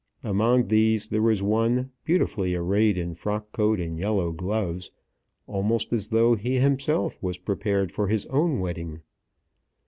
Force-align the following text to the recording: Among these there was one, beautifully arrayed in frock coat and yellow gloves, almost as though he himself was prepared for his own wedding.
Among 0.23 0.69
these 0.69 1.09
there 1.09 1.21
was 1.21 1.43
one, 1.43 1.91
beautifully 2.05 2.55
arrayed 2.55 2.97
in 2.97 3.13
frock 3.13 3.51
coat 3.51 3.79
and 3.79 3.99
yellow 3.99 4.31
gloves, 4.31 4.89
almost 5.45 5.93
as 5.93 6.07
though 6.09 6.33
he 6.33 6.57
himself 6.57 7.21
was 7.21 7.37
prepared 7.37 7.91
for 7.91 8.07
his 8.07 8.25
own 8.25 8.59
wedding. 8.59 9.01